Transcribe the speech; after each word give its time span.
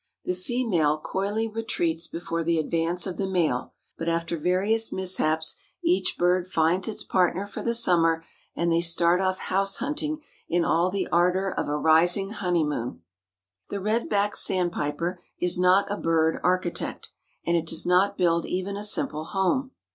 The 0.25 0.33
female 0.33 0.97
coyly 0.97 1.47
retreats 1.47 2.07
before 2.07 2.43
the 2.43 2.57
advance 2.57 3.05
of 3.05 3.17
the 3.17 3.29
male, 3.29 3.73
but 3.99 4.09
after 4.09 4.35
various 4.35 4.91
mishaps 4.91 5.57
each 5.83 6.15
bird 6.17 6.47
finds 6.47 6.87
its 6.87 7.03
partner 7.03 7.45
for 7.45 7.61
the 7.61 7.75
summer 7.75 8.25
and 8.55 8.71
they 8.71 8.81
start 8.81 9.21
off 9.21 9.37
house 9.37 9.77
hunting 9.77 10.23
in 10.49 10.65
all 10.65 10.89
the 10.89 11.07
ardor 11.09 11.51
of 11.51 11.67
a 11.67 11.77
rising 11.77 12.31
honeymoon." 12.31 13.03
The 13.69 13.79
Red 13.79 14.09
backed 14.09 14.39
Sandpiper 14.39 15.21
is 15.37 15.59
not 15.59 15.85
a 15.91 15.97
bird 15.97 16.39
architect 16.43 17.11
and 17.45 17.55
it 17.55 17.67
does 17.67 17.85
not 17.85 18.17
build 18.17 18.47
even 18.47 18.75
a 18.75 18.83
simple 18.83 19.25
home. 19.25 19.69